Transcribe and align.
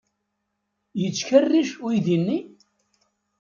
Yettkerric 1.01 1.71
uydi-nni? 1.85 2.39